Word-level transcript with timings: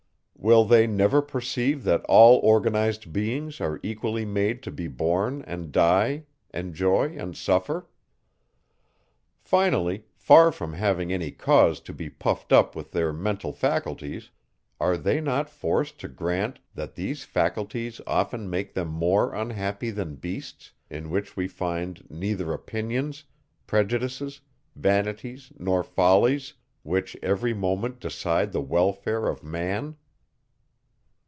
Will 0.43 0.65
they 0.65 0.87
never 0.87 1.21
perceive 1.21 1.83
that 1.83 2.03
all 2.05 2.39
organized 2.39 3.13
beings 3.13 3.61
are 3.61 3.79
equally 3.83 4.25
made 4.25 4.63
to 4.63 4.71
be 4.71 4.87
born 4.87 5.43
and 5.43 5.71
die, 5.71 6.23
enjoy 6.51 7.09
and 7.15 7.37
suffer? 7.37 7.87
Finally, 9.39 10.05
far 10.15 10.51
from 10.51 10.73
having 10.73 11.13
any 11.13 11.29
cause 11.29 11.79
to 11.81 11.93
be 11.93 12.09
puffed 12.09 12.51
up 12.51 12.75
with 12.75 12.91
their 12.91 13.13
mental 13.13 13.53
faculties, 13.53 14.31
are 14.79 14.97
they 14.97 15.21
not 15.21 15.47
forced 15.47 15.99
to 15.99 16.07
grant, 16.07 16.57
that 16.73 16.95
these 16.95 17.23
faculties 17.23 18.01
often 18.07 18.49
make 18.49 18.73
them 18.73 18.87
more 18.87 19.35
unhappy 19.35 19.91
than 19.91 20.15
beasts, 20.15 20.71
in 20.89 21.11
which 21.11 21.37
we 21.37 21.47
find 21.47 22.07
neither 22.09 22.51
opinions, 22.51 23.25
prejudices, 23.67 24.41
vanities, 24.75 25.53
nor 25.59 25.83
follies, 25.83 26.55
which 26.81 27.15
every 27.21 27.53
moment 27.53 27.99
decide 27.99 28.51
the 28.51 28.59
welfare 28.61 29.27
of 29.27 29.43
man? 29.43 29.97